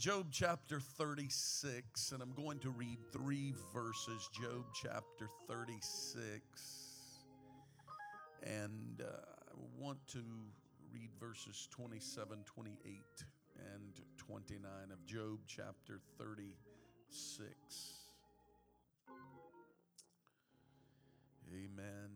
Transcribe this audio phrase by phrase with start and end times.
[0.00, 4.30] Job chapter 36, and I'm going to read three verses.
[4.32, 6.40] Job chapter 36.
[8.42, 10.20] And uh, I want to
[10.90, 12.96] read verses 27, 28,
[13.74, 17.50] and 29 of Job chapter 36.
[21.52, 22.08] Amen.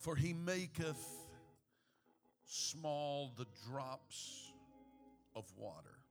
[0.00, 1.02] For he maketh
[2.44, 4.52] small the drops
[5.34, 6.01] of water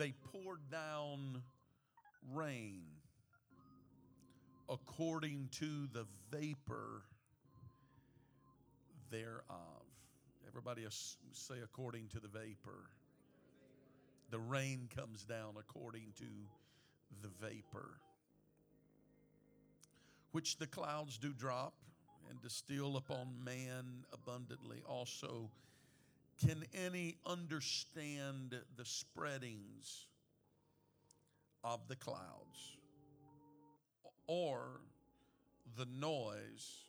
[0.00, 1.42] they poured down
[2.32, 2.80] rain
[4.70, 7.02] according to the vapor
[9.10, 9.84] thereof.
[10.48, 12.88] Everybody say, according to the vapor.
[14.30, 16.24] The rain comes down according to
[17.20, 17.90] the vapor,
[20.32, 21.74] which the clouds do drop
[22.30, 24.82] and distill upon man abundantly.
[24.88, 25.50] Also,
[26.44, 30.06] can any understand the spreadings
[31.62, 32.78] of the clouds
[34.26, 34.80] or
[35.76, 36.84] the noise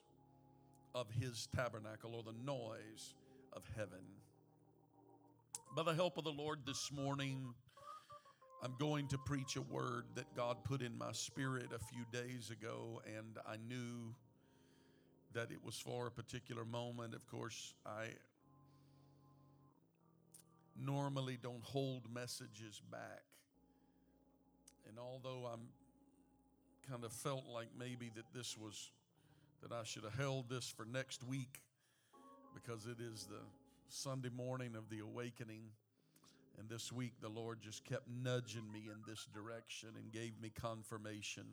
[0.95, 3.15] of his tabernacle or the noise
[3.53, 4.05] of heaven?
[5.75, 7.53] By the help of the Lord this morning,
[8.63, 12.51] I'm going to preach a word that God put in my spirit a few days
[12.51, 14.13] ago, and I knew
[15.33, 17.15] that it was for a particular moment.
[17.15, 18.09] Of course, I
[20.79, 23.23] normally don't hold messages back.
[24.87, 25.67] And although I'm
[26.89, 28.91] kind of felt like maybe that this was,
[29.61, 31.61] that I should have held this for next week
[32.53, 33.41] because it is the
[33.87, 35.63] Sunday morning of the awakening.
[36.59, 40.51] And this week, the Lord just kept nudging me in this direction and gave me
[40.53, 41.45] confirmation.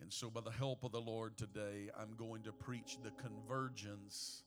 [0.00, 4.42] And so, by the help of the Lord today, I'm going to preach the convergence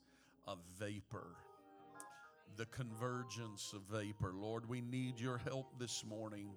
[0.45, 1.35] of vapor
[2.57, 4.33] the convergence of vapor.
[4.33, 6.49] Lord, we need your help this morning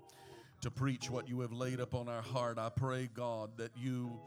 [0.60, 2.58] to preach what you have laid upon our heart.
[2.58, 4.20] I pray, God, that you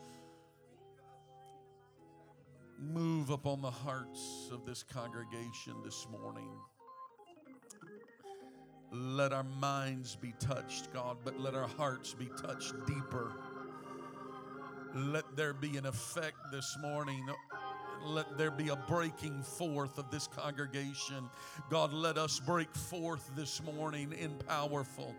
[2.79, 6.49] move upon the hearts of this congregation this morning.
[8.91, 13.33] Let our minds be touched, God, but let our hearts be touched deeper.
[14.93, 17.25] Let there be an effect this morning
[18.05, 21.29] let there be a breaking forth of this congregation.
[21.69, 25.15] God, let us break forth this morning in powerful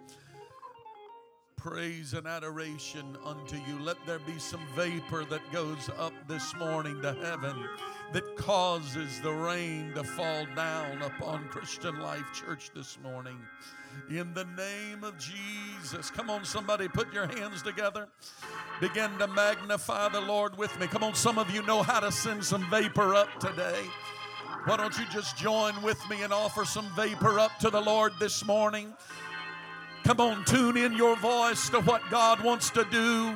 [1.66, 3.77] praise and adoration unto you.
[3.81, 7.56] Let there be some vapor that goes up this morning to heaven
[8.12, 13.37] that causes the rain to fall down upon Christian Life Church this morning.
[14.09, 16.09] In the name of Jesus.
[16.09, 18.06] Come on, somebody, put your hands together.
[18.81, 20.87] Begin to magnify the Lord with me.
[20.87, 23.83] Come on, some of you know how to send some vapor up today.
[24.66, 28.12] Why don't you just join with me and offer some vapor up to the Lord
[28.21, 28.94] this morning?
[30.06, 33.34] Come on, tune in your voice to what God wants to do.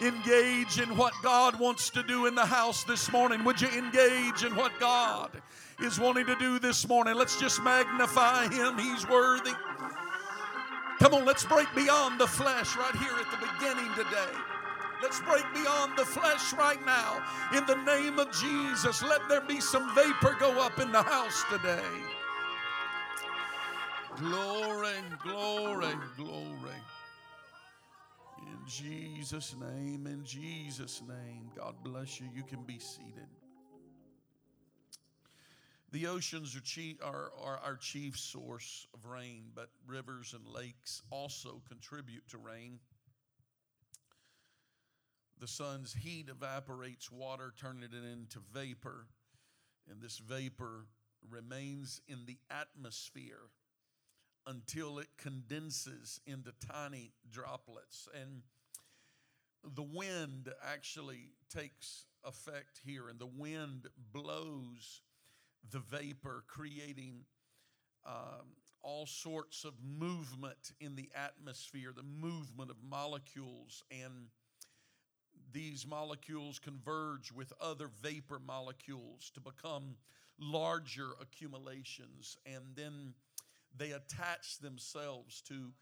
[0.00, 3.42] Engage in what God wants to do in the house this morning.
[3.42, 5.32] Would you engage in what God
[5.80, 7.16] is wanting to do this morning?
[7.16, 8.78] Let's just magnify Him.
[8.78, 9.50] He's worthy.
[11.00, 14.38] Come on, let's break beyond the flesh right here at the beginning today.
[15.02, 17.20] Let's break beyond the flesh right now.
[17.52, 21.42] In the name of Jesus, let there be some vapor go up in the house
[21.50, 21.82] today.
[24.18, 26.80] Glory, glory, glory.
[28.42, 31.50] In Jesus' name, in Jesus' name.
[31.56, 32.26] God bless you.
[32.34, 33.26] You can be seated.
[35.92, 41.02] The oceans are, chief, are, are our chief source of rain, but rivers and lakes
[41.10, 42.80] also contribute to rain.
[45.40, 49.06] The sun's heat evaporates water, turning it into vapor,
[49.90, 50.86] and this vapor
[51.30, 53.48] remains in the atmosphere
[54.46, 58.08] until it condenses into tiny droplets.
[58.20, 58.42] And
[59.74, 65.02] the wind actually takes effect here, and the wind blows
[65.70, 67.24] the vapor, creating
[68.04, 74.28] um, all sorts of movement in the atmosphere, the movement of molecules, and
[75.52, 79.96] these molecules converge with other vapor molecules to become
[80.38, 83.14] larger accumulations, and then
[83.76, 85.72] they attach themselves to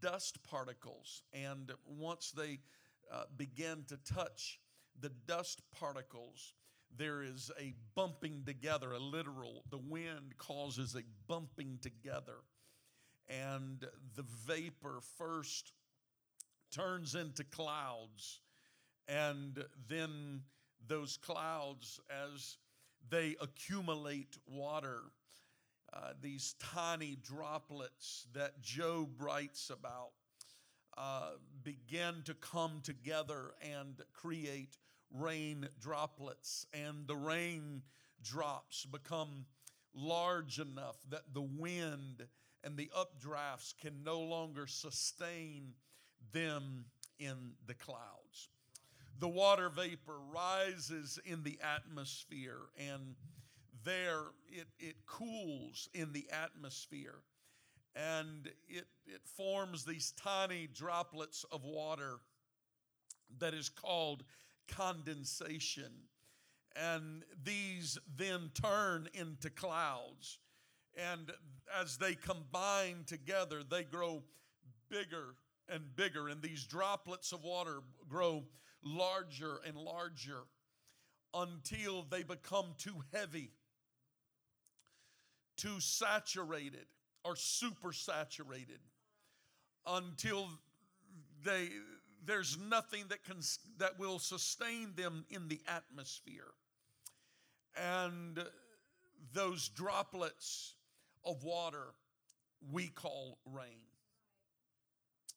[0.00, 1.22] dust particles.
[1.32, 2.60] And once they
[3.12, 4.60] uh, begin to touch
[5.00, 6.54] the dust particles,
[6.96, 12.38] there is a bumping together, a literal, the wind causes a bumping together.
[13.28, 13.84] And
[14.14, 15.72] the vapor first
[16.70, 18.40] turns into clouds.
[19.08, 20.42] And then
[20.86, 22.58] those clouds, as
[23.08, 25.00] they accumulate water,
[25.92, 30.10] uh, these tiny droplets that Job writes about,
[30.98, 34.76] uh, begin to come together and create
[35.12, 37.82] rain droplets, and the rain
[38.22, 39.46] drops become
[39.94, 42.26] large enough that the wind
[42.64, 45.74] and the updrafts can no longer sustain
[46.32, 46.86] them
[47.18, 48.48] in the clouds.
[49.18, 53.14] The water vapor rises in the atmosphere, and
[53.86, 57.22] there it, it cools in the atmosphere
[57.96, 62.18] and it, it forms these tiny droplets of water
[63.38, 64.22] that is called
[64.68, 65.92] condensation.
[66.76, 70.38] And these then turn into clouds.
[70.94, 71.32] And
[71.80, 74.22] as they combine together, they grow
[74.90, 75.34] bigger
[75.70, 76.28] and bigger.
[76.28, 78.44] And these droplets of water grow
[78.82, 80.42] larger and larger
[81.32, 83.50] until they become too heavy,
[85.56, 86.86] too saturated,
[87.24, 88.80] or super saturated
[89.86, 90.48] until
[91.44, 91.68] they
[92.24, 93.38] there's nothing that can
[93.78, 96.52] that will sustain them in the atmosphere.
[97.76, 98.42] And
[99.32, 100.74] those droplets
[101.24, 101.94] of water
[102.72, 103.86] we call rain.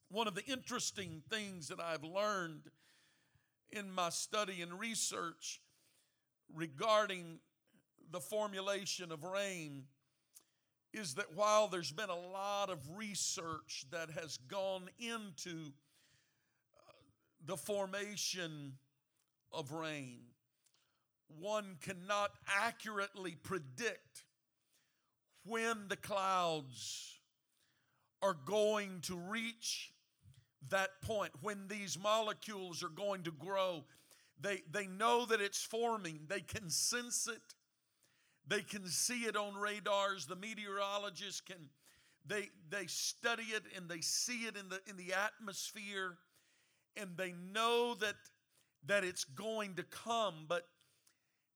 [0.09, 2.63] One of the interesting things that I've learned
[3.71, 5.61] in my study and research
[6.55, 7.39] regarding
[8.11, 9.83] the formulation of rain
[10.93, 15.71] is that while there's been a lot of research that has gone into
[16.75, 16.91] uh,
[17.45, 18.73] the formation
[19.51, 20.19] of rain.
[21.39, 24.23] One cannot accurately predict
[25.45, 27.19] when the clouds
[28.21, 29.93] are going to reach
[30.69, 33.85] that point, when these molecules are going to grow.
[34.41, 37.55] They, they know that it's forming, they can sense it,
[38.49, 40.25] they can see it on radars.
[40.25, 41.69] The meteorologists can,
[42.25, 46.17] they, they study it and they see it in the, in the atmosphere
[46.97, 48.15] and they know that
[48.85, 50.45] that it's going to come.
[50.47, 50.65] But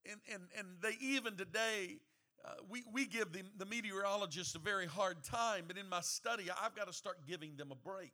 [0.10, 1.98] and and, and they even today
[2.46, 6.50] uh, we, we give the, the meteorologists a very hard time but in my study
[6.62, 8.14] i've got to start giving them a break.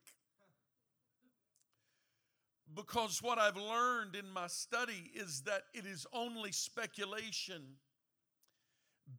[2.76, 7.64] Because what i've learned in my study is that it is only speculation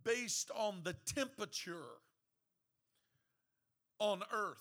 [0.04, 1.98] based on the temperature
[3.98, 4.56] on earth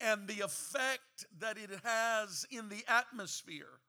[0.00, 3.80] and the effect that it has in the atmosphere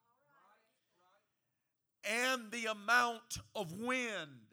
[2.04, 4.48] and the amount of wind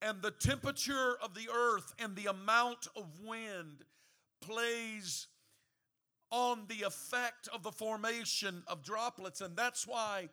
[0.00, 3.84] and the temperature of the earth and the amount of wind
[4.40, 5.28] plays
[6.30, 9.40] on the effect of the formation of droplets.
[9.40, 10.28] And that's why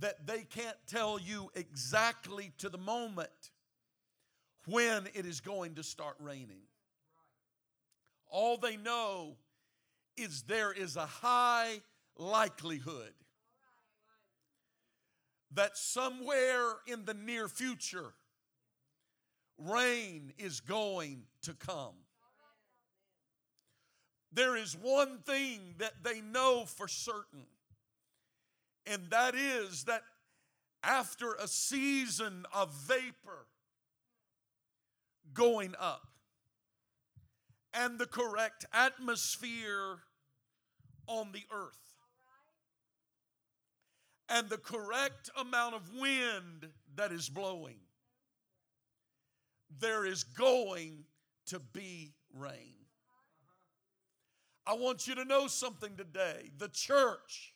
[0.00, 3.50] that they can't tell you exactly to the moment
[4.66, 6.60] when it is going to start raining
[8.30, 9.36] all they know
[10.16, 11.80] is there is a high
[12.16, 13.12] likelihood
[15.54, 18.12] that somewhere in the near future,
[19.56, 21.94] rain is going to come.
[24.32, 27.46] There is one thing that they know for certain,
[28.90, 30.02] and that is that
[30.82, 33.46] after a season of vapor
[35.34, 36.08] going up,
[37.74, 39.98] and the correct atmosphere
[41.06, 41.94] on the earth
[44.28, 47.78] and the correct amount of wind that is blowing,
[49.80, 51.04] there is going
[51.46, 52.74] to be rain.
[54.66, 56.50] I want you to know something today.
[56.58, 57.54] The church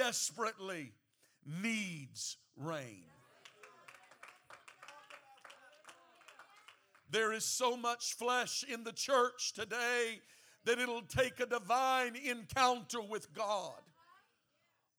[0.00, 0.94] desperately
[1.62, 3.04] needs rain.
[7.10, 10.20] There is so much flesh in the church today
[10.64, 13.82] that it'll take a divine encounter with God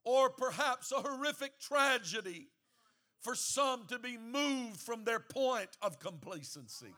[0.04, 2.46] or perhaps a horrific tragedy
[3.22, 6.94] for some to be moved from their point of complacency.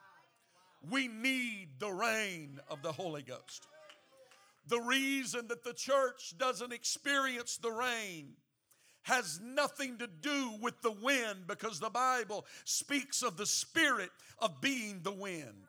[0.90, 3.66] We need the rain of the Holy Ghost.
[4.66, 8.34] The reason that the church doesn't experience the rain
[9.02, 14.62] has nothing to do with the wind because the Bible speaks of the spirit of
[14.62, 15.66] being the wind.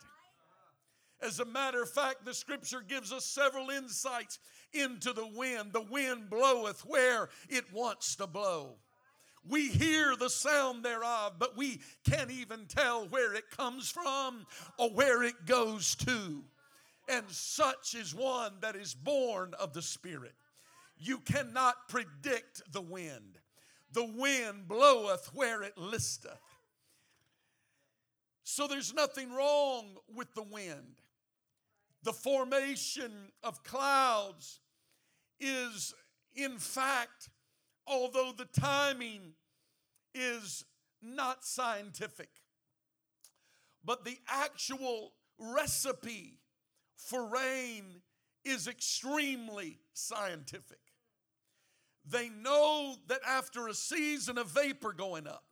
[1.22, 4.40] As a matter of fact, the scripture gives us several insights
[4.74, 5.74] into the wind.
[5.74, 8.75] The wind bloweth where it wants to blow.
[9.48, 14.46] We hear the sound thereof, but we can't even tell where it comes from
[14.80, 16.44] or where it goes to.
[17.08, 20.34] And such is one that is born of the Spirit.
[20.98, 23.40] You cannot predict the wind.
[23.92, 26.40] The wind bloweth where it listeth.
[28.44, 31.02] So there's nothing wrong with the wind.
[32.04, 33.12] The formation
[33.44, 34.60] of clouds
[35.40, 35.94] is,
[36.36, 37.30] in fact,
[37.88, 39.34] although the timing
[40.14, 40.64] is
[41.02, 42.30] not scientific,
[43.84, 46.40] but the actual recipe
[46.98, 48.02] for rain
[48.44, 50.80] is extremely scientific.
[52.08, 55.44] They know that after a season of vapor going up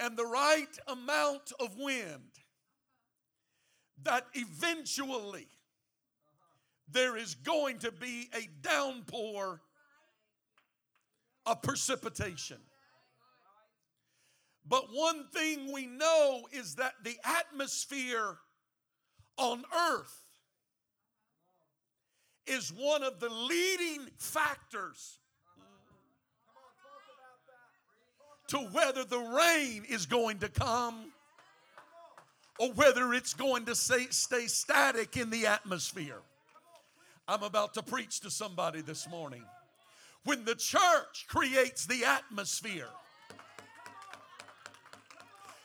[0.00, 2.30] and the right amount of wind,
[4.02, 5.46] that eventually
[6.90, 9.60] there is going to be a downpour
[11.46, 12.58] of precipitation.
[14.66, 18.38] But one thing we know is that the atmosphere
[19.36, 20.22] on earth
[22.46, 25.18] is one of the leading factors
[28.48, 31.12] to whether the rain is going to come
[32.58, 36.18] or whether it's going to stay, stay static in the atmosphere.
[37.26, 39.42] I'm about to preach to somebody this morning.
[40.24, 42.88] When the church creates the atmosphere,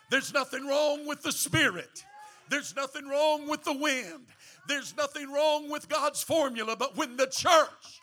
[0.10, 2.06] there's nothing wrong with the spirit.
[2.50, 4.26] There's nothing wrong with the wind.
[4.68, 6.76] There's nothing wrong with God's formula.
[6.76, 8.02] But when the church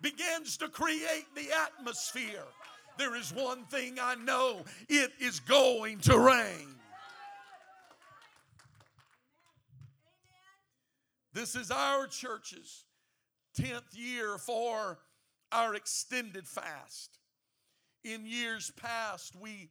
[0.00, 2.44] begins to create the atmosphere,
[2.98, 6.74] there is one thing I know it is going to rain.
[11.32, 12.84] This is our church's
[13.60, 14.98] 10th year for
[15.52, 17.18] our extended fast.
[18.04, 19.70] In years past, we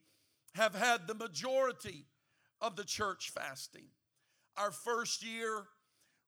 [0.54, 2.06] have had the majority
[2.66, 3.86] of the church fasting.
[4.58, 5.66] Our first year,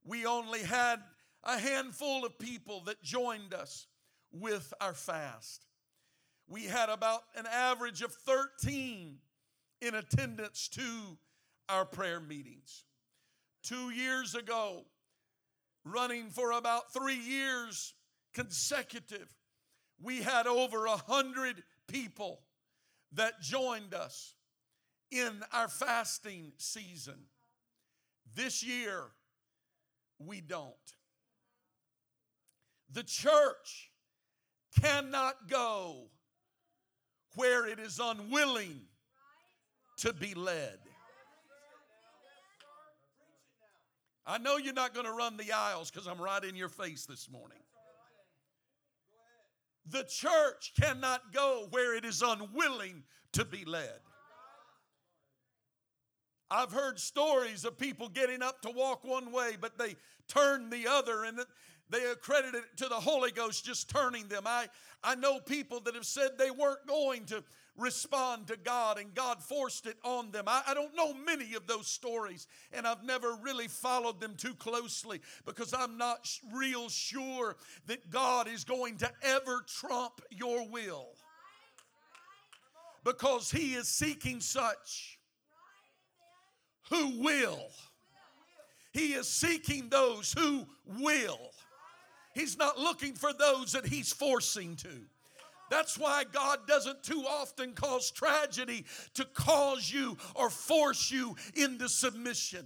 [0.05, 0.97] we only had
[1.43, 3.87] a handful of people that joined us
[4.31, 5.65] with our fast.
[6.47, 9.17] We had about an average of 13
[9.81, 11.17] in attendance to
[11.69, 12.83] our prayer meetings.
[13.63, 14.85] Two years ago,
[15.83, 17.93] running for about three years
[18.33, 19.27] consecutive,
[20.01, 22.41] we had over a hundred people
[23.13, 24.35] that joined us
[25.11, 27.15] in our fasting season.
[28.35, 29.03] This year,
[30.19, 30.73] we don't.
[32.93, 33.91] The church
[34.81, 36.07] cannot go
[37.35, 38.81] where it is unwilling
[39.97, 40.77] to be led.
[44.25, 47.05] I know you're not going to run the aisles because I'm right in your face
[47.05, 47.59] this morning.
[49.89, 53.99] The church cannot go where it is unwilling to be led.
[56.49, 59.95] I've heard stories of people getting up to walk one way, but they
[60.27, 61.39] turn the other, and
[61.89, 64.43] they accredit it to the Holy Ghost just turning them.
[64.45, 64.67] I,
[65.03, 67.43] I know people that have said they weren't going to
[67.77, 70.45] respond to God and God forced it on them.
[70.47, 74.55] I, I, don't know many of those stories and I've never really followed them too
[74.55, 81.09] closely because I'm not real sure that God is going to ever trump your will
[83.03, 85.16] because He is seeking such
[86.89, 87.59] who will.
[88.93, 90.65] He is seeking those who
[90.99, 91.39] will.
[92.33, 94.89] He's not looking for those that He's forcing to.
[95.69, 101.89] That's why God doesn't too often cause tragedy to cause you or force you into
[101.89, 102.65] submission.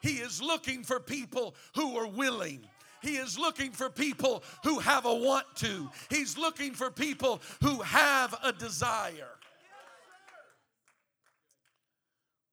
[0.00, 2.60] He is looking for people who are willing.
[3.02, 5.90] He is looking for people who have a want to.
[6.10, 9.30] He's looking for people who have a desire.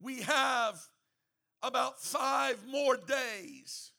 [0.02, 0.80] We have
[1.64, 3.92] about five more days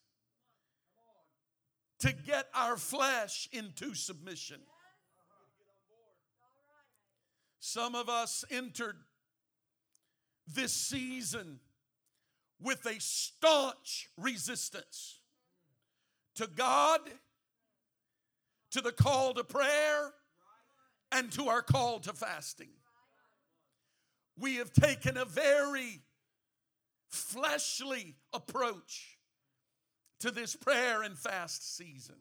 [2.00, 4.60] to get our flesh into submission.
[7.58, 8.96] Some of us entered
[10.46, 11.60] this season
[12.60, 15.18] with a staunch resistance
[16.34, 17.00] to God,
[18.72, 20.12] to the call to prayer,
[21.10, 22.68] and to our call to fasting.
[24.38, 26.02] We have taken a very
[27.14, 29.18] fleshly approach
[30.20, 32.16] to this prayer and fast season.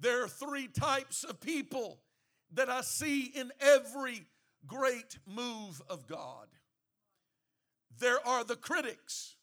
[0.00, 2.00] There are three types of people
[2.52, 4.26] that I see in every
[4.66, 6.48] great move of God.
[7.98, 9.36] There are the critics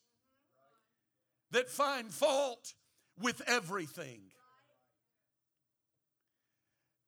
[1.51, 2.73] that find fault
[3.19, 4.21] with everything.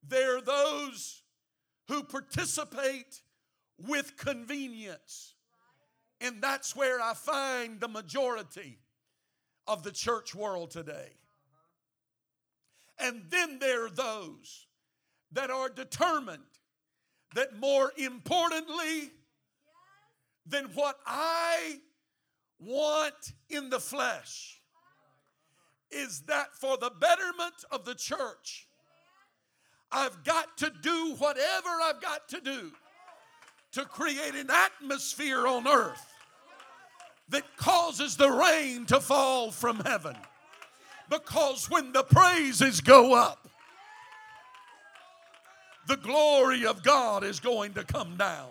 [0.06, 1.22] There are those
[1.88, 3.22] who participate
[3.78, 5.33] with convenience.
[6.24, 8.78] And that's where I find the majority
[9.66, 11.10] of the church world today.
[12.98, 14.66] And then there are those
[15.32, 16.40] that are determined
[17.34, 19.10] that more importantly
[20.46, 21.80] than what I
[22.58, 24.62] want in the flesh
[25.90, 28.66] is that for the betterment of the church,
[29.92, 32.72] I've got to do whatever I've got to do
[33.72, 36.12] to create an atmosphere on earth
[37.28, 40.16] that causes the rain to fall from heaven.
[41.08, 43.48] Because when the praises go up,
[45.86, 48.48] the glory of God is going to come down.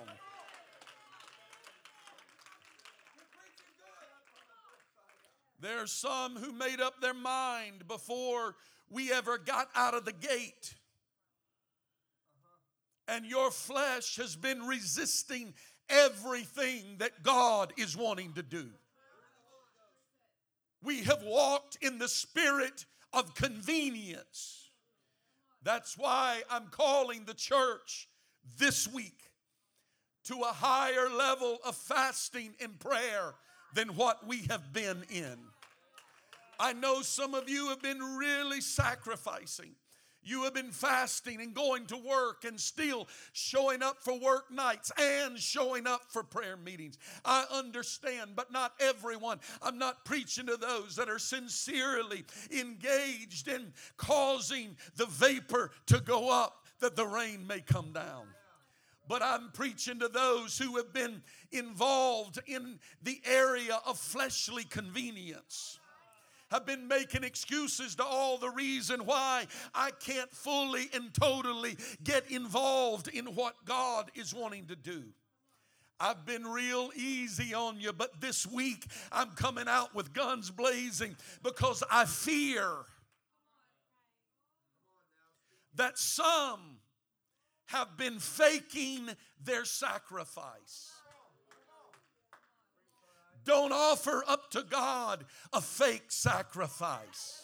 [5.60, 8.56] There are some who made up their mind before
[8.90, 10.76] we ever got out of the gate.
[13.08, 15.54] And your flesh has been resisting
[15.90, 18.68] everything that God is wanting to do.
[20.84, 24.70] We have walked in the spirit of convenience.
[25.64, 28.10] That's why I'm calling the church
[28.58, 29.32] this week
[30.26, 33.36] to a higher level of fasting and prayer
[33.76, 35.38] than what we have been in.
[36.60, 39.76] I know some of you have been really sacrificing.
[40.24, 44.92] You have been fasting and going to work and still showing up for work nights
[45.00, 46.98] and showing up for prayer meetings.
[47.26, 49.40] I understand, but not everyone.
[49.62, 56.30] I'm not preaching to those that are sincerely engaged in causing the vapor to go
[56.30, 58.26] up that the rain may come down
[59.08, 65.80] but I'm preaching to those who have been involved in the area of fleshly convenience
[66.54, 72.30] have been making excuses to all the reason why I can't fully and totally get
[72.30, 75.02] involved in what God is wanting to do.
[76.00, 81.16] I've been real easy on you, but this week I'm coming out with guns blazing
[81.42, 82.70] because I fear
[85.74, 86.78] that some
[87.66, 89.10] have been faking
[89.44, 90.92] their sacrifice.
[93.46, 97.44] Don't offer up to God a fake sacrifice.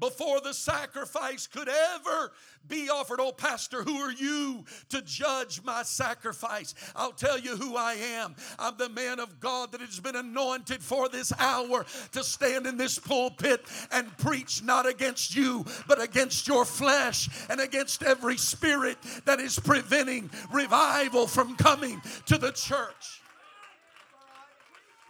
[0.00, 2.32] Before the sacrifice could ever
[2.66, 6.74] be offered, oh, Pastor, who are you to judge my sacrifice?
[6.96, 8.34] I'll tell you who I am.
[8.58, 12.76] I'm the man of God that has been anointed for this hour to stand in
[12.76, 18.98] this pulpit and preach not against you, but against your flesh and against every spirit
[19.26, 23.22] that is preventing revival from coming to the church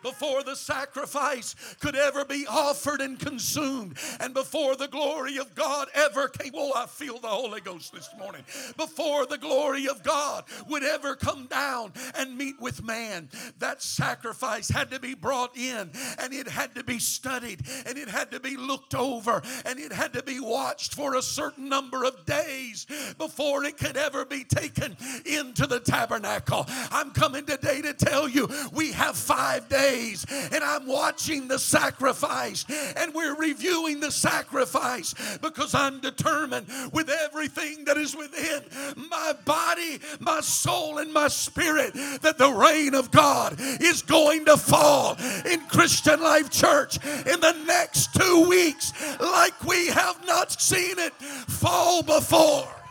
[0.05, 5.89] before the sacrifice could ever be offered and consumed, and before the glory of God
[5.95, 6.53] ever came.
[6.55, 8.45] Oh, I feel the Holy Ghost this morning.
[8.77, 14.69] Before the glory of God would ever come down and meet with man, that sacrifice
[14.69, 18.41] had to be brought in, and it had to be studied, and it had to
[18.41, 22.87] be looked over, and it had to be watched for a certain number of days
[23.17, 26.67] before it could ever be taken into the tabernacle.
[26.91, 31.59] I'm coming today to tell you we have five days days and I'm watching the
[31.59, 32.65] sacrifice
[32.97, 38.63] and we're reviewing the sacrifice because I'm determined with everything that is within
[39.11, 44.57] my body, my soul, and my spirit that the rain of God is going to
[44.57, 50.99] fall in Christian Life Church in the next two weeks like we have not seen
[50.99, 52.84] it fall before.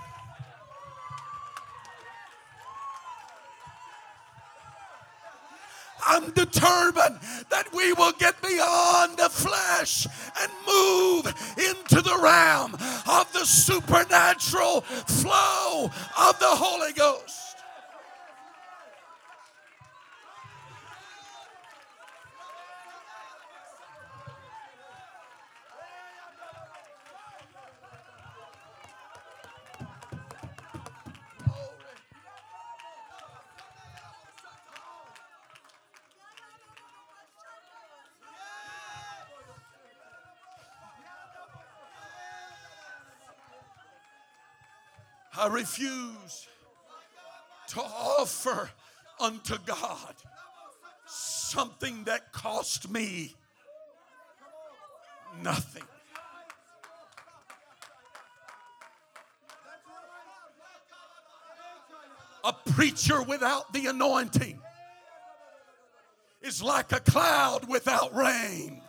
[6.06, 10.08] I'm determined that we will get beyond the flesh
[10.42, 12.74] and move into the realm
[13.08, 15.86] of the supernatural flow
[16.20, 17.53] of the Holy Ghost.
[45.38, 46.48] I refuse
[47.70, 48.70] to offer
[49.20, 50.14] unto God
[51.06, 53.34] something that cost me
[55.42, 55.84] nothing.
[62.44, 64.60] A preacher without the anointing
[66.42, 68.82] is like a cloud without rain.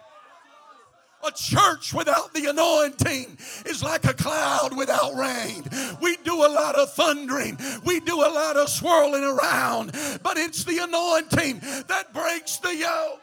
[1.26, 5.64] A church without the anointing is like a cloud without rain.
[6.02, 10.64] We do a lot of thundering, we do a lot of swirling around, but it's
[10.64, 13.20] the anointing that breaks the yoke.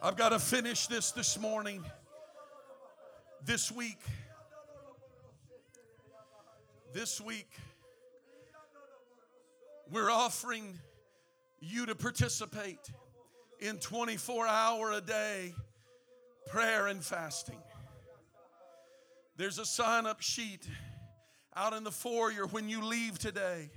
[0.00, 1.84] I've got to finish this this morning,
[3.48, 4.00] this week.
[6.92, 7.48] This week,
[9.90, 10.78] we're offering
[11.58, 12.90] you to participate
[13.58, 15.54] in 24 hour a day
[16.48, 17.56] prayer and fasting.
[19.38, 20.68] There's a sign up sheet
[21.56, 23.70] out in the foyer when you leave today.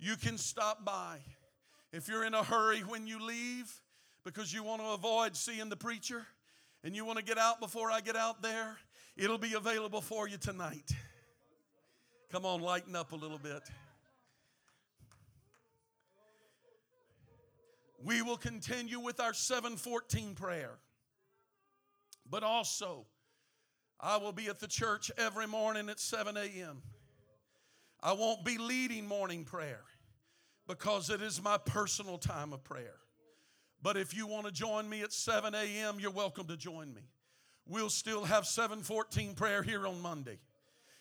[0.00, 1.18] You can stop by.
[1.92, 3.70] If you're in a hurry when you leave,
[4.24, 6.26] because you want to avoid seeing the preacher
[6.82, 8.78] and you want to get out before I get out there,
[9.16, 10.90] it'll be available for you tonight.
[12.30, 13.62] Come on, lighten up a little bit.
[18.04, 20.78] We will continue with our 714 prayer.
[22.28, 23.06] But also,
[24.00, 26.82] I will be at the church every morning at 7 a.m.
[28.02, 29.82] I won't be leading morning prayer
[30.68, 32.96] because it is my personal time of prayer.
[33.82, 37.02] But if you want to join me at 7 a.m., you're welcome to join me.
[37.68, 40.38] We'll still have 714 prayer here on Monday,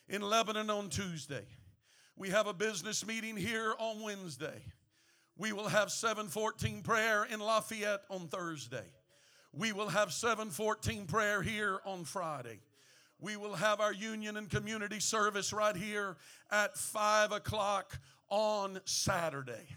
[0.10, 1.46] in Lebanon on Tuesday.
[2.18, 4.64] We have a business meeting here on Wednesday.
[5.38, 8.86] We will have 714 prayer in Lafayette on Thursday.
[9.54, 12.62] We will have 714 prayer here on Friday.
[13.20, 16.18] We will have our union and community service right here
[16.52, 18.00] at 5 o'clock
[18.30, 19.68] on Saturday.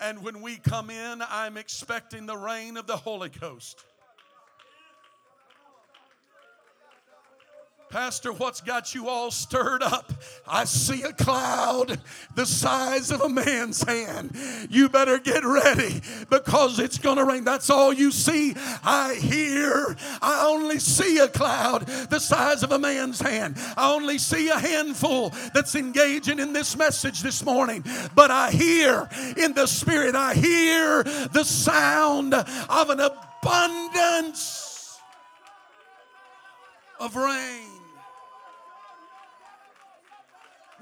[0.00, 3.84] And when we come in, I'm expecting the rain of the Holy Ghost.
[7.90, 10.12] Pastor, what's got you all stirred up?
[10.46, 12.00] I see a cloud
[12.36, 14.36] the size of a man's hand.
[14.70, 16.00] You better get ready
[16.30, 17.44] because it's going to rain.
[17.44, 18.54] That's all you see.
[18.84, 23.56] I hear, I only see a cloud the size of a man's hand.
[23.76, 27.84] I only see a handful that's engaging in this message this morning.
[28.14, 34.70] But I hear in the spirit, I hear the sound of an abundance
[37.00, 37.79] of rain.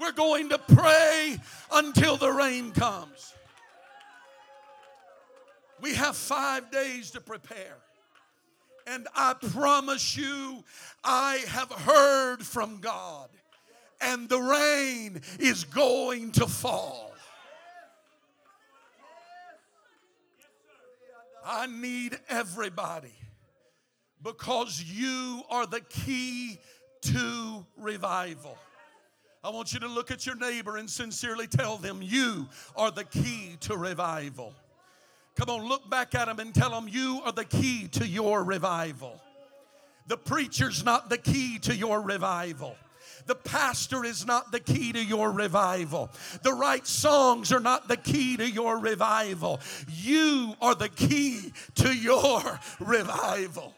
[0.09, 1.37] We're going to pray
[1.71, 3.35] until the rain comes.
[5.79, 7.77] We have five days to prepare.
[8.87, 10.63] And I promise you,
[11.03, 13.29] I have heard from God,
[14.01, 17.13] and the rain is going to fall.
[21.45, 23.13] I need everybody
[24.23, 26.57] because you are the key
[27.01, 28.57] to revival.
[29.43, 33.05] I want you to look at your neighbor and sincerely tell them, You are the
[33.05, 34.53] key to revival.
[35.35, 38.43] Come on, look back at them and tell them, You are the key to your
[38.43, 39.21] revival.
[40.07, 42.75] The preacher's not the key to your revival.
[43.27, 46.09] The pastor is not the key to your revival.
[46.41, 49.59] The right songs are not the key to your revival.
[49.87, 52.41] You are the key to your
[52.79, 53.73] revival.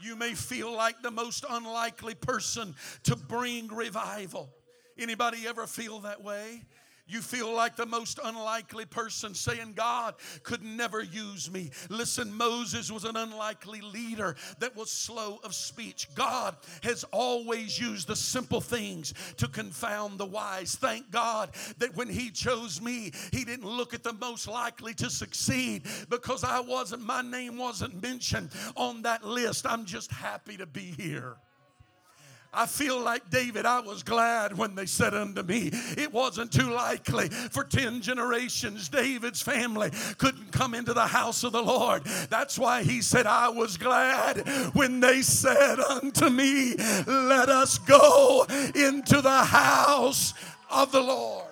[0.00, 4.50] You may feel like the most unlikely person to bring revival.
[4.98, 6.64] Anybody ever feel that way?
[7.08, 11.70] You feel like the most unlikely person saying, God could never use me.
[11.88, 16.08] Listen, Moses was an unlikely leader that was slow of speech.
[16.16, 20.74] God has always used the simple things to confound the wise.
[20.74, 25.08] Thank God that when He chose me, He didn't look at the most likely to
[25.08, 29.64] succeed because I wasn't, my name wasn't mentioned on that list.
[29.64, 31.36] I'm just happy to be here.
[32.52, 36.70] I feel like David, I was glad when they said unto me, it wasn't too
[36.70, 42.04] likely for 10 generations David's family couldn't come into the house of the Lord.
[42.30, 46.74] That's why he said, I was glad when they said unto me,
[47.06, 50.34] Let us go into the house
[50.70, 51.44] of the Lord.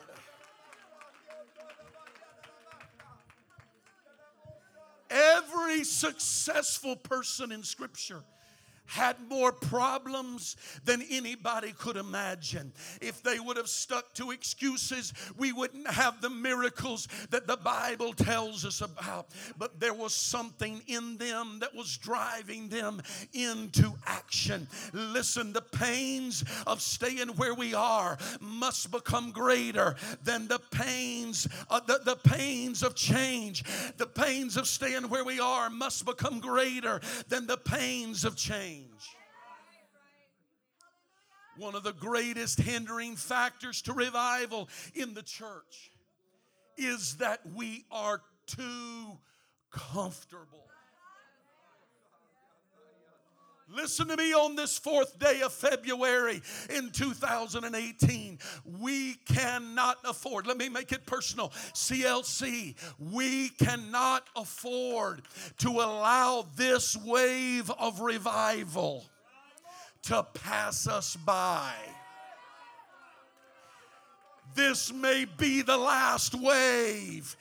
[5.10, 8.22] Every successful person in Scripture
[8.86, 12.72] had more problems than anybody could imagine.
[13.00, 18.12] If they would have stuck to excuses, we wouldn't have the miracles that the Bible
[18.12, 19.28] tells us about.
[19.58, 24.68] But there was something in them that was driving them into action.
[24.92, 31.80] Listen, the pains of staying where we are must become greater than the pains, uh,
[31.80, 33.64] the, the pains of change.
[33.96, 38.73] The pains of staying where we are must become greater than the pains of change.
[41.56, 45.92] One of the greatest hindering factors to revival in the church
[46.76, 49.18] is that we are too
[49.70, 50.63] comfortable.
[53.72, 58.38] Listen to me on this fourth day of February in 2018.
[58.80, 61.48] We cannot afford, let me make it personal.
[61.72, 65.22] CLC, we cannot afford
[65.58, 69.06] to allow this wave of revival
[70.02, 71.72] to pass us by.
[74.54, 77.34] This may be the last wave.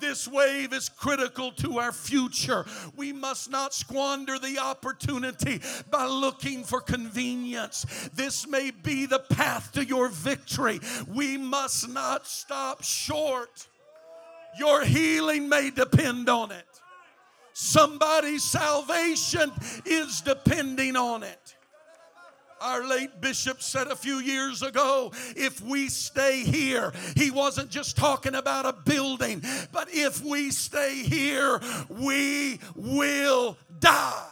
[0.00, 2.64] This wave is critical to our future.
[2.96, 5.60] We must not squander the opportunity
[5.90, 8.10] by looking for convenience.
[8.14, 10.80] This may be the path to your victory.
[11.06, 13.68] We must not stop short.
[14.58, 16.64] Your healing may depend on it.
[17.52, 19.52] Somebody's salvation
[19.84, 21.56] is depending on it.
[22.60, 27.96] Our late bishop said a few years ago if we stay here, he wasn't just
[27.96, 29.42] talking about a building,
[29.72, 34.29] but if we stay here, we will die.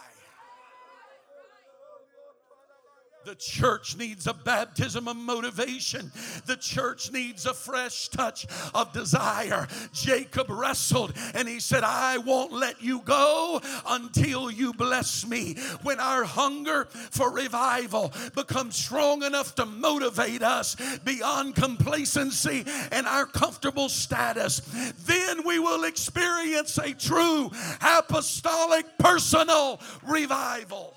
[3.29, 6.11] The church needs a baptism of motivation.
[6.47, 9.67] The church needs a fresh touch of desire.
[9.93, 15.57] Jacob wrestled and he said, I won't let you go until you bless me.
[15.83, 23.27] When our hunger for revival becomes strong enough to motivate us beyond complacency and our
[23.27, 24.61] comfortable status,
[25.05, 30.95] then we will experience a true apostolic personal revival.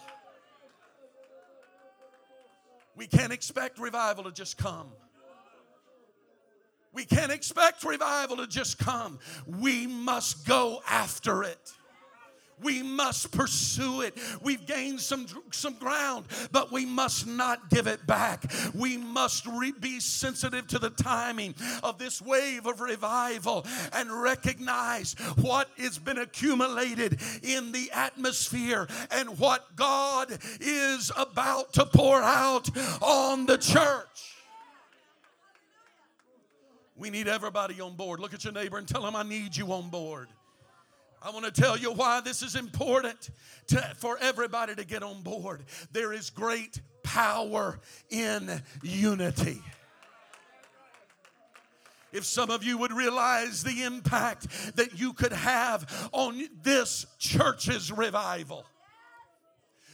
[2.96, 4.88] We can't expect revival to just come.
[6.92, 9.18] We can't expect revival to just come.
[9.46, 11.72] We must go after it.
[12.62, 14.16] We must pursue it.
[14.42, 18.53] We've gained some, some ground, but we must not give it back.
[18.75, 25.14] We must re- be sensitive to the timing of this wave of revival and recognize
[25.40, 32.68] what has been accumulated in the atmosphere and what God is about to pour out
[33.03, 34.37] on the church.
[36.96, 38.20] We need everybody on board.
[38.20, 40.29] Look at your neighbor and tell him, I need you on board.
[41.25, 43.31] I want to tell you why this is important
[43.69, 45.63] to, for everybody to get on board.
[45.93, 47.79] There is great power
[48.11, 49.63] in unity.
[52.13, 57.93] If some of you would realize the impact that you could have on this church's
[57.93, 58.67] revival.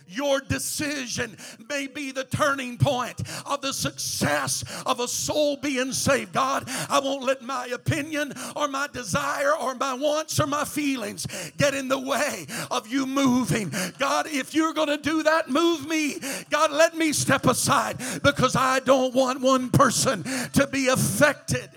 [0.09, 1.37] Your decision
[1.69, 6.33] may be the turning point of the success of a soul being saved.
[6.33, 11.27] God, I won't let my opinion or my desire or my wants or my feelings
[11.57, 13.73] get in the way of you moving.
[13.99, 16.17] God, if you're going to do that, move me.
[16.51, 21.71] God, let me step aside because I don't want one person to be affected.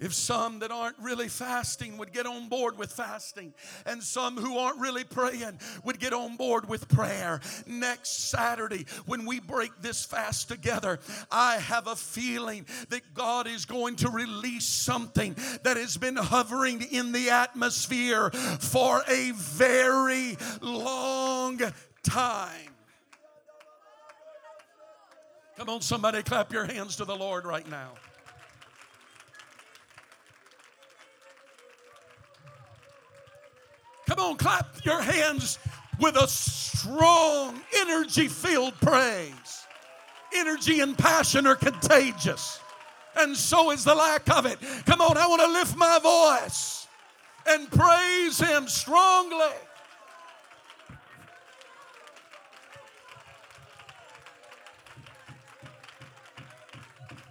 [0.00, 3.52] If some that aren't really fasting would get on board with fasting,
[3.84, 7.40] and some who aren't really praying would get on board with prayer.
[7.66, 13.64] Next Saturday, when we break this fast together, I have a feeling that God is
[13.64, 15.34] going to release something
[15.64, 21.60] that has been hovering in the atmosphere for a very long
[22.02, 22.74] time.
[25.56, 27.94] Come on, somebody, clap your hands to the Lord right now.
[34.08, 35.58] Come on, clap your hands
[36.00, 39.66] with a strong, energy filled praise.
[40.34, 42.58] Energy and passion are contagious,
[43.18, 44.58] and so is the lack of it.
[44.86, 46.86] Come on, I want to lift my voice
[47.46, 49.54] and praise Him strongly.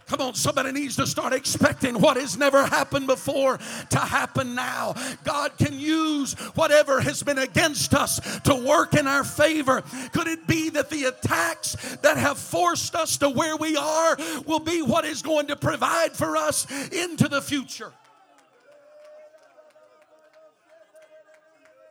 [0.07, 3.57] Come on, somebody needs to start expecting what has never happened before
[3.89, 4.95] to happen now.
[5.25, 9.81] God can use whatever has been against us to work in our favor.
[10.13, 14.59] Could it be that the attacks that have forced us to where we are will
[14.59, 17.91] be what is going to provide for us into the future?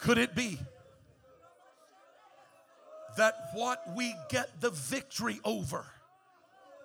[0.01, 0.59] Could it be
[3.19, 5.85] that what we get the victory over?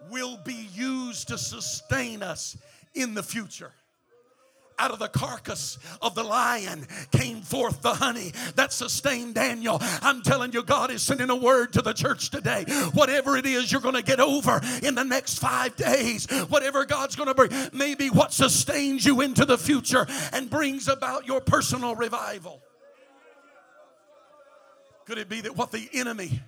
[0.10, 2.58] Will be used to sustain us
[2.94, 3.72] in the future?
[4.82, 9.78] out of the carcass of the lion came forth the honey that sustained Daniel.
[10.02, 12.64] I'm telling you, God is sending a word to the church today.
[12.94, 17.16] Whatever it is you're going to get over in the next five days, whatever God's
[17.16, 21.96] going to bring, maybe what sustains you into the future and brings about your personal
[21.96, 22.60] revival.
[25.06, 26.42] Could it be that what the enemy,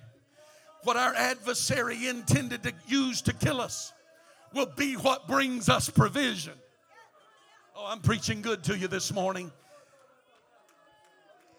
[0.84, 3.92] what our adversary intended to use to kill us,
[4.52, 6.54] will be what brings us provision?
[7.76, 9.50] Oh, I'm preaching good to you this morning.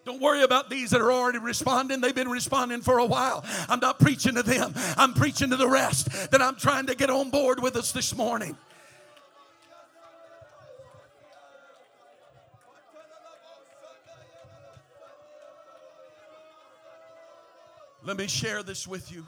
[0.06, 2.00] Don't worry about these that are already responding.
[2.00, 3.44] They've been responding for a while.
[3.68, 7.10] I'm not preaching to them, I'm preaching to the rest that I'm trying to get
[7.10, 8.56] on board with us this morning.
[18.06, 19.26] Let me share this with you.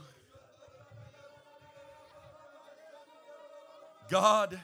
[4.07, 4.59] God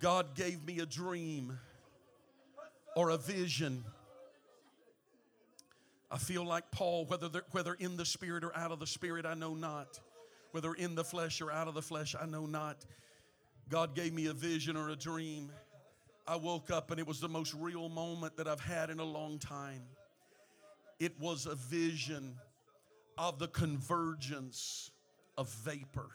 [0.00, 1.58] God gave me a dream
[2.94, 3.84] or a vision.
[6.10, 9.32] I feel like Paul, whether, whether in the spirit or out of the spirit, I
[9.32, 9.98] know not.
[10.52, 12.84] Whether in the flesh or out of the flesh, I know not.
[13.70, 15.50] God gave me a vision or a dream.
[16.28, 19.04] I woke up and it was the most real moment that I've had in a
[19.04, 19.82] long time.
[21.00, 22.34] It was a vision
[23.16, 24.90] of the convergence
[25.36, 26.08] of vapor.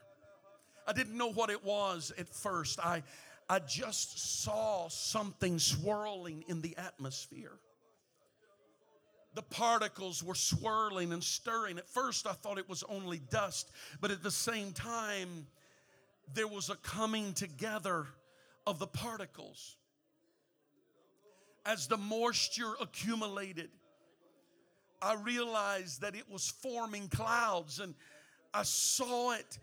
[0.87, 2.79] I didn't know what it was at first.
[2.79, 3.03] I,
[3.47, 7.53] I just saw something swirling in the atmosphere.
[9.35, 11.77] The particles were swirling and stirring.
[11.77, 15.45] At first, I thought it was only dust, but at the same time,
[16.33, 18.07] there was a coming together
[18.65, 19.75] of the particles.
[21.65, 23.69] As the moisture accumulated,
[25.01, 27.95] I realized that it was forming clouds, and
[28.53, 29.59] I saw it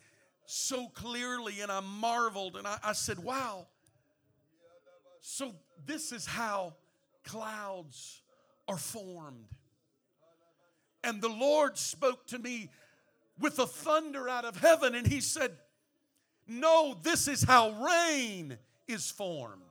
[0.46, 3.66] so clearly, and I marveled, and I, I said, Wow,
[5.28, 6.74] so, this is how
[7.24, 8.22] clouds
[8.68, 9.48] are formed.
[11.02, 12.70] And the Lord spoke to me
[13.40, 15.50] with a thunder out of heaven, and He said,
[16.46, 19.62] No, this is how rain is formed.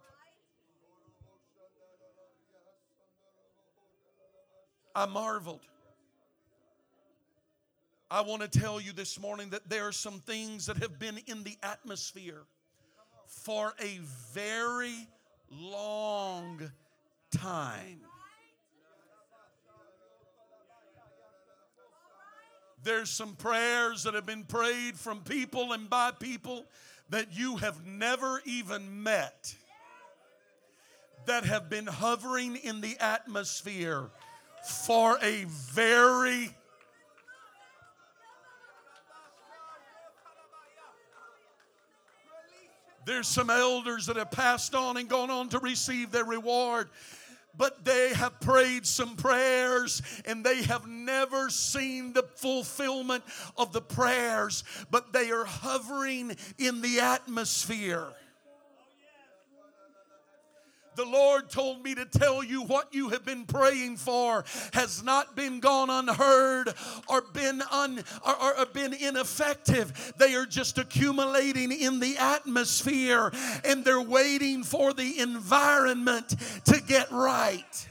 [4.95, 5.59] I marveled.
[8.09, 11.19] I want to tell you this morning that there are some things that have been
[11.27, 12.43] in the atmosphere
[13.25, 13.99] for a
[14.31, 15.07] very
[15.51, 16.71] long
[17.31, 17.99] time.
[22.83, 26.65] There's some prayers that have been prayed from people and by people
[27.09, 29.55] that you have never even met
[31.25, 34.09] that have been hovering in the atmosphere
[34.67, 36.55] for a very
[43.05, 46.89] There's some elders that have passed on and gone on to receive their reward
[47.57, 53.23] but they have prayed some prayers and they have never seen the fulfillment
[53.57, 58.07] of the prayers, but they are hovering in the atmosphere.
[60.95, 65.35] The Lord told me to tell you what you have been praying for has not
[65.35, 66.73] been gone unheard
[67.07, 70.13] or been un or, or been ineffective.
[70.17, 73.31] They are just accumulating in the atmosphere
[73.63, 77.87] and they're waiting for the environment to get right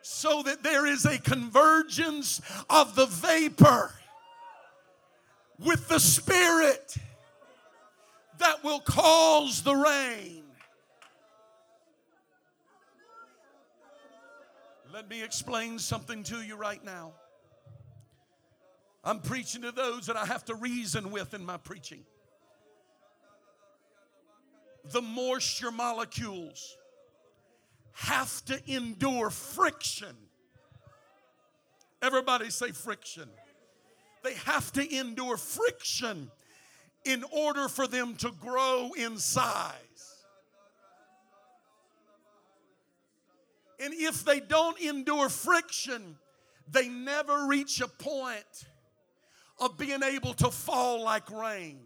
[0.00, 3.92] so that there is a convergence of the vapor
[5.58, 6.96] with the spirit
[8.38, 10.37] that will cause the rain.
[14.92, 17.12] Let me explain something to you right now.
[19.04, 22.04] I'm preaching to those that I have to reason with in my preaching.
[24.92, 26.76] The moisture molecules
[27.92, 30.16] have to endure friction.
[32.00, 33.28] Everybody say friction.
[34.22, 36.30] They have to endure friction
[37.04, 39.18] in order for them to grow in
[43.80, 46.16] And if they don't endure friction,
[46.70, 48.66] they never reach a point
[49.60, 51.80] of being able to fall like rain.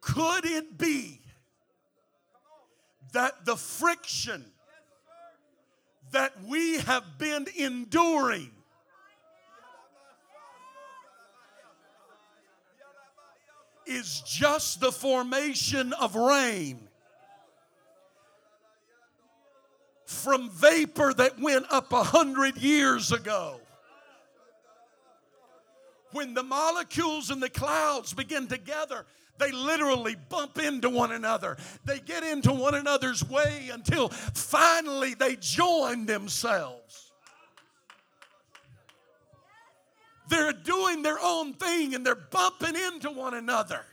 [0.00, 1.20] Could it be
[3.12, 4.44] that the friction
[6.10, 8.50] that we have been enduring
[13.86, 16.88] is just the formation of rain?
[20.12, 23.60] From vapor that went up a hundred years ago.
[26.12, 29.06] When the molecules in the clouds begin to gather,
[29.38, 31.56] they literally bump into one another.
[31.84, 37.12] They get into one another's way until finally they join themselves.
[40.28, 43.84] They're doing their own thing and they're bumping into one another.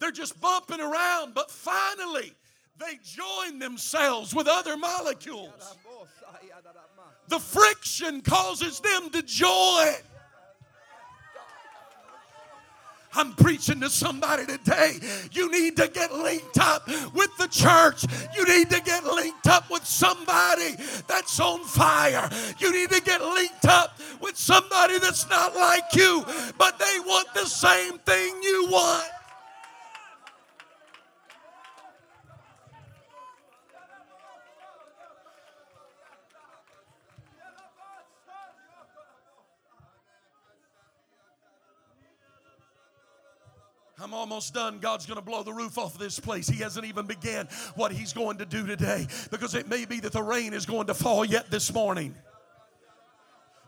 [0.00, 2.32] They're just bumping around, but finally
[2.78, 5.76] they join themselves with other molecules.
[7.28, 9.94] The friction causes them to join.
[13.16, 14.98] I'm preaching to somebody today.
[15.30, 18.04] You need to get linked up with the church.
[18.36, 20.74] You need to get linked up with somebody
[21.06, 22.28] that's on fire.
[22.58, 26.24] You need to get linked up with somebody that's not like you,
[26.58, 29.08] but they want the same thing you want.
[44.00, 44.80] I'm almost done.
[44.80, 46.48] God's going to blow the roof off of this place.
[46.48, 50.12] He hasn't even began what He's going to do today because it may be that
[50.12, 52.14] the rain is going to fall yet this morning.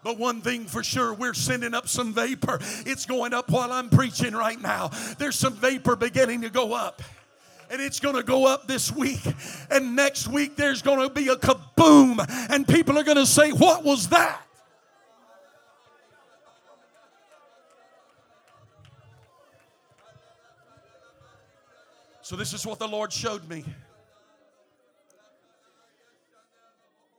[0.02, 2.58] But one thing for sure, we're sending up some vapor.
[2.86, 4.90] It's going up while I'm preaching right now.
[5.18, 7.02] There's some vapor beginning to go up.
[7.70, 9.20] And it's going to go up this week.
[9.70, 12.24] And next week, there's going to be a kaboom.
[12.50, 14.45] And people are going to say, What was that?
[22.26, 23.62] So, this is what the Lord showed me.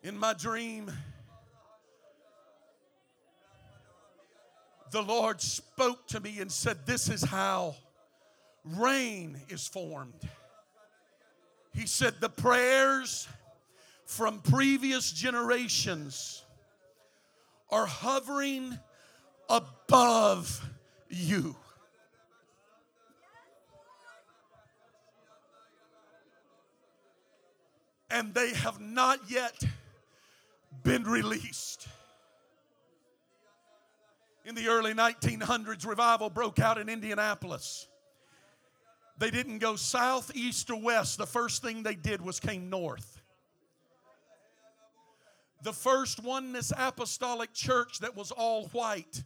[0.03, 0.91] In my dream,
[4.91, 7.75] the Lord spoke to me and said, This is how
[8.65, 10.27] rain is formed.
[11.73, 13.29] He said, The prayers
[14.03, 16.43] from previous generations
[17.69, 18.77] are hovering
[19.47, 20.69] above
[21.07, 21.55] you.
[28.09, 29.63] And they have not yet
[30.83, 31.87] been released.
[34.45, 37.87] In the early 1900s, revival broke out in Indianapolis.
[39.17, 41.17] They didn't go south, east, or west.
[41.17, 43.21] The first thing they did was came north.
[45.63, 49.23] The first oneness apostolic church that was all white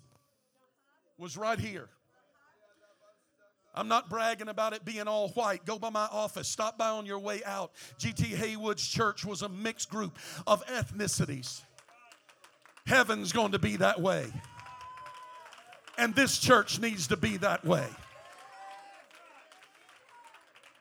[1.17, 1.89] was right here.
[3.73, 5.65] I'm not bragging about it being all white.
[5.65, 6.47] Go by my office.
[6.47, 7.71] Stop by on your way out.
[7.97, 8.25] G.T.
[8.25, 11.61] Haywood's church was a mixed group of ethnicities.
[12.85, 14.27] Heaven's going to be that way.
[15.97, 17.87] And this church needs to be that way.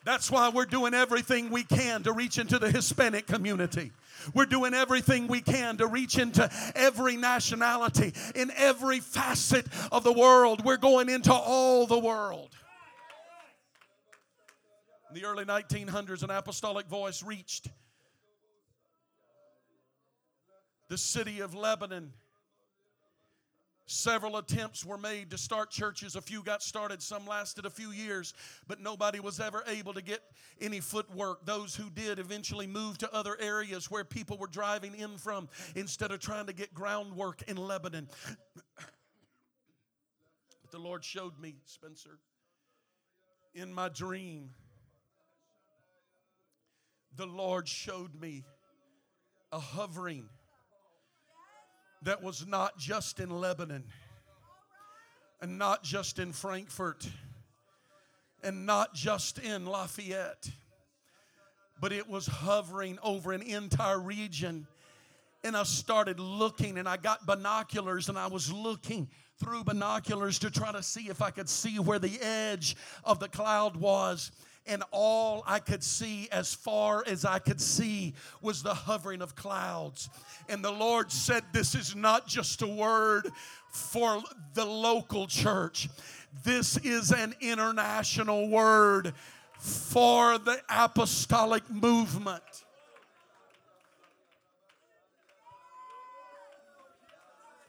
[0.04, 3.92] That's why we're doing everything we can to reach into the Hispanic community.
[4.34, 10.12] We're doing everything we can to reach into every nationality in every facet of the
[10.12, 10.64] world.
[10.64, 12.48] We're going into all the world.
[15.10, 17.66] In the early 1900s, an apostolic voice reached
[20.86, 22.12] the city of Lebanon.
[23.86, 26.14] Several attempts were made to start churches.
[26.14, 28.34] A few got started, some lasted a few years,
[28.68, 30.20] but nobody was ever able to get
[30.60, 31.44] any footwork.
[31.44, 36.12] Those who did eventually moved to other areas where people were driving in from instead
[36.12, 38.08] of trying to get groundwork in Lebanon.
[38.76, 42.20] but the Lord showed me, Spencer,
[43.54, 44.50] in my dream
[47.16, 48.44] the Lord showed me
[49.52, 50.28] a hovering
[52.02, 53.84] that was not just in Lebanon
[55.40, 57.08] and not just in Frankfort
[58.42, 60.50] and not just in Lafayette,
[61.80, 64.66] but it was hovering over an entire region.
[65.42, 69.08] And I started looking, and I got binoculars, and I was looking
[69.38, 73.28] through binoculars to try to see if I could see where the edge of the
[73.28, 74.32] cloud was
[74.70, 79.34] and all I could see, as far as I could see, was the hovering of
[79.34, 80.08] clouds.
[80.48, 83.30] And the Lord said, This is not just a word
[83.72, 84.22] for
[84.54, 85.88] the local church,
[86.44, 89.12] this is an international word
[89.58, 92.42] for the apostolic movement.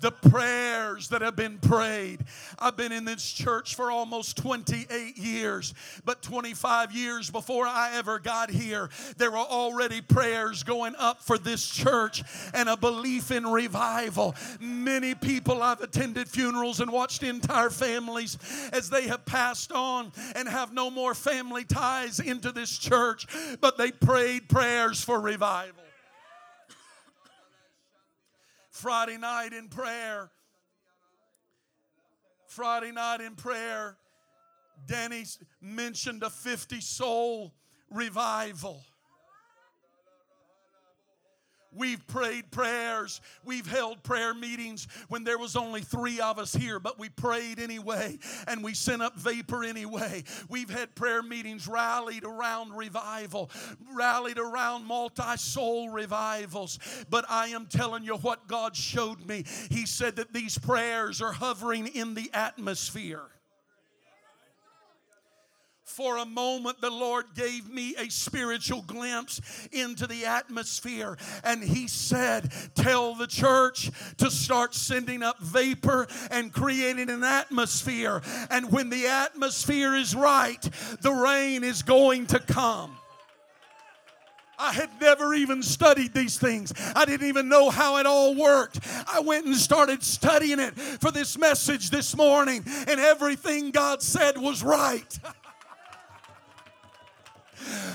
[0.02, 2.26] The prayers that have been prayed.
[2.60, 5.74] I've been in this church for almost 28 years,
[6.04, 11.38] but 25 years before I ever got here, there were already prayers going up for
[11.38, 12.24] this church
[12.54, 14.36] and a belief in revival.
[14.60, 18.38] Many people I've attended funerals and watched entire families
[18.74, 23.28] as they have passed on and have no more family ties into this church,
[23.60, 25.84] but they prayed prayers for revival.
[28.82, 30.32] Friday night in prayer.
[32.48, 33.96] Friday night in prayer,
[34.88, 35.24] Danny
[35.62, 37.54] mentioned a 50 soul
[37.92, 38.84] revival.
[41.74, 43.22] We've prayed prayers.
[43.46, 47.60] We've held prayer meetings when there was only three of us here, but we prayed
[47.60, 50.24] anyway and we sent up vapor anyway.
[50.50, 53.50] We've had prayer meetings rallied around revival,
[53.94, 56.78] rallied around multi soul revivals.
[57.10, 59.46] But I am telling you what God showed me.
[59.70, 63.30] He said that these prayers are hovering in the atmosphere
[65.92, 71.18] for a moment, the Lord gave me a spiritual glimpse into the atmosphere.
[71.44, 78.22] And He said, Tell the church to start sending up vapor and creating an atmosphere.
[78.50, 80.62] And when the atmosphere is right,
[81.02, 82.98] the rain is going to come.
[84.58, 86.72] I had never even studied these things.
[86.96, 88.80] I didn't even know how it all worked.
[89.08, 94.38] I went and started studying it for this message this morning, and everything God said
[94.38, 95.20] was right.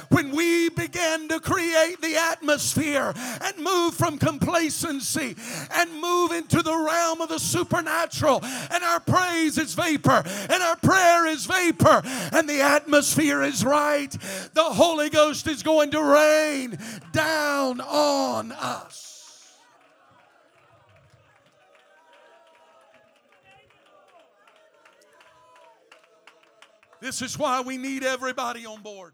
[0.09, 5.37] when we began to create the atmosphere and move from complacency
[5.73, 10.77] and move into the realm of the supernatural, and our praise is vapor, and our
[10.77, 12.03] prayer is vapor,
[12.33, 14.11] and the atmosphere is right,
[14.55, 16.79] the Holy Ghost is going to rain
[17.13, 19.07] down on us.
[27.01, 29.13] This is why we need everybody on board.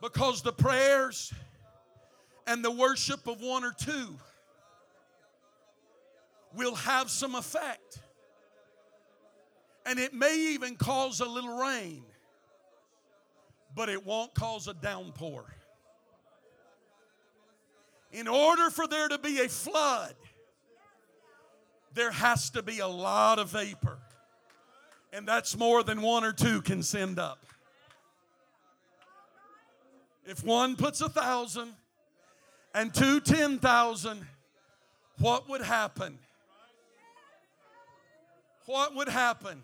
[0.00, 1.32] Because the prayers
[2.46, 4.16] and the worship of one or two
[6.54, 8.00] will have some effect.
[9.84, 12.02] And it may even cause a little rain,
[13.74, 15.44] but it won't cause a downpour.
[18.12, 20.14] In order for there to be a flood,
[21.94, 23.98] there has to be a lot of vapor.
[25.12, 27.45] And that's more than one or two can send up.
[30.26, 31.72] If one puts a thousand
[32.74, 34.26] and two ten thousand,
[35.18, 36.18] what would happen?
[38.66, 39.62] What would happen?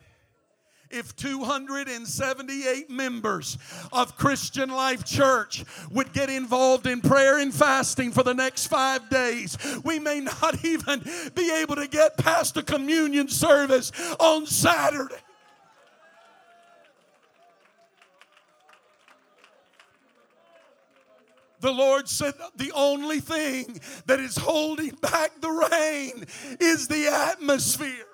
[0.93, 3.59] if 278 members
[3.93, 9.09] of Christian Life Church would get involved in prayer and fasting for the next five
[9.09, 9.57] days.
[9.85, 11.03] We may not even
[11.35, 13.91] be able to get past a communion service
[14.21, 15.15] on Saturday.
[21.63, 26.25] The Lord said, The only thing that is holding back the rain
[26.59, 28.09] is the atmosphere.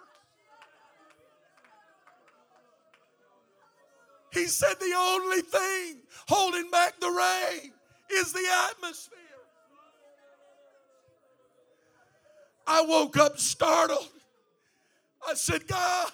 [4.34, 5.96] He said, The only thing
[6.28, 7.72] holding back the rain
[8.10, 9.18] is the atmosphere.
[12.66, 14.10] I woke up startled.
[15.26, 16.12] I said, God,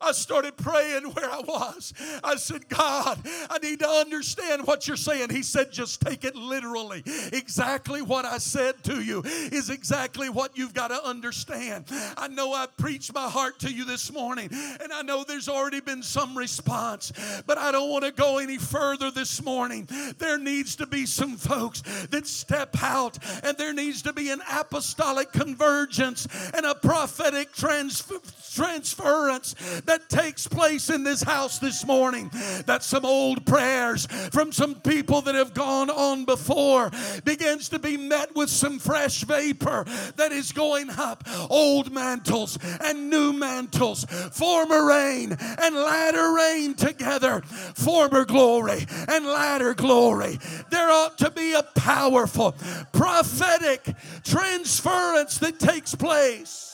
[0.00, 1.92] I started praying where I was.
[2.22, 3.20] I said, God,
[3.50, 5.30] I need to understand what you're saying.
[5.30, 7.02] He said, just take it literally.
[7.32, 11.86] Exactly what I said to you is exactly what you've got to understand.
[12.16, 15.80] I know I preached my heart to you this morning, and I know there's already
[15.80, 17.12] been some response,
[17.46, 19.88] but I don't want to go any further this morning.
[20.18, 24.40] There needs to be some folks that step out, and there needs to be an
[24.50, 28.18] apostolic convergence and a prophetic transfer,
[28.54, 29.54] transference
[29.84, 32.30] that takes place in this house this morning.
[32.66, 36.90] That some old prayers from some people that have gone on before
[37.24, 39.84] begins to be met with some fresh vapor
[40.16, 41.24] that is going up.
[41.50, 47.40] Old mantles and new mantles, former rain and latter rain together,
[47.74, 50.38] former glory and latter glory.
[50.70, 52.54] There ought to be a powerful
[52.92, 56.73] prophetic transference that takes place.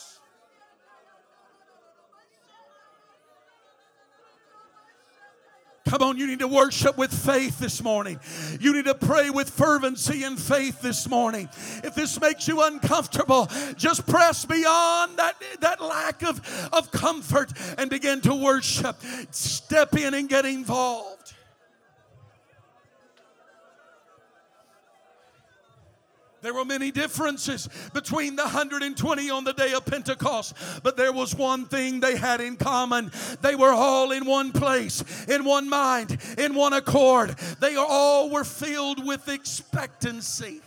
[5.91, 8.17] Come on, you need to worship with faith this morning.
[8.61, 11.49] You need to pray with fervency and faith this morning.
[11.83, 16.39] If this makes you uncomfortable, just press beyond that, that lack of,
[16.71, 18.95] of comfort and begin to worship.
[19.31, 21.33] Step in and get involved.
[26.41, 31.35] There were many differences between the 120 on the day of Pentecost, but there was
[31.35, 33.11] one thing they had in common.
[33.41, 37.37] They were all in one place, in one mind, in one accord.
[37.59, 40.61] They all were filled with expectancy.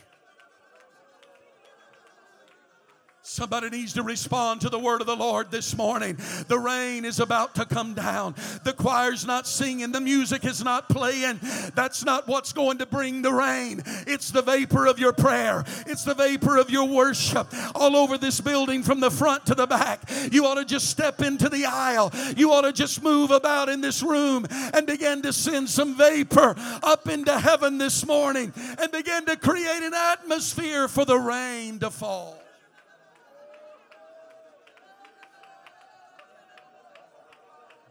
[3.34, 6.16] Somebody needs to respond to the word of the Lord this morning.
[6.46, 8.36] The rain is about to come down.
[8.62, 11.40] The choir's not singing, the music is not playing.
[11.74, 13.82] That's not what's going to bring the rain.
[14.06, 17.52] It's the vapor of your prayer, it's the vapor of your worship.
[17.74, 21.20] All over this building, from the front to the back, you ought to just step
[21.20, 22.12] into the aisle.
[22.36, 26.54] You ought to just move about in this room and begin to send some vapor
[26.84, 31.90] up into heaven this morning and begin to create an atmosphere for the rain to
[31.90, 32.43] fall.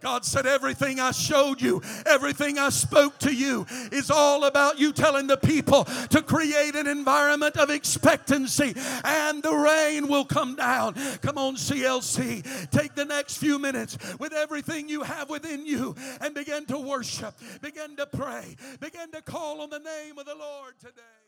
[0.04, 4.92] God said, Everything I showed you, everything I spoke to you is all about you
[4.92, 10.92] telling the people to create an environment of expectancy and the rain will come down.
[11.22, 12.70] Come on, CLC.
[12.70, 17.34] Take the next few minutes with everything you have within you and begin to worship,
[17.62, 21.23] begin to pray, begin to call on the name of the Lord today.